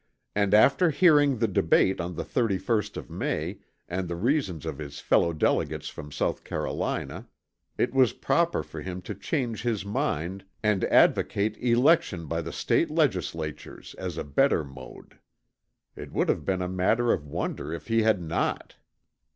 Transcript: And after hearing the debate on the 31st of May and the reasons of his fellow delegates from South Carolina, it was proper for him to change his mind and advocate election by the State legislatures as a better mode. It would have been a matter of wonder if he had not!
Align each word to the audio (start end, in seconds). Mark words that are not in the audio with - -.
And 0.33 0.55
after 0.55 0.89
hearing 0.89 1.37
the 1.37 1.47
debate 1.47 2.01
on 2.01 2.15
the 2.15 2.25
31st 2.25 2.97
of 2.97 3.11
May 3.11 3.59
and 3.87 4.07
the 4.07 4.15
reasons 4.15 4.65
of 4.65 4.79
his 4.79 4.99
fellow 4.99 5.31
delegates 5.31 5.89
from 5.89 6.11
South 6.11 6.43
Carolina, 6.43 7.27
it 7.77 7.93
was 7.93 8.11
proper 8.11 8.63
for 8.63 8.81
him 8.81 9.03
to 9.03 9.13
change 9.13 9.61
his 9.61 9.85
mind 9.85 10.43
and 10.63 10.83
advocate 10.85 11.55
election 11.61 12.25
by 12.25 12.41
the 12.41 12.51
State 12.51 12.89
legislatures 12.89 13.93
as 13.99 14.17
a 14.17 14.23
better 14.23 14.63
mode. 14.63 15.19
It 15.95 16.11
would 16.11 16.29
have 16.29 16.45
been 16.45 16.63
a 16.63 16.67
matter 16.67 17.13
of 17.13 17.27
wonder 17.27 17.71
if 17.71 17.85
he 17.87 18.01
had 18.01 18.19
not! 18.19 18.77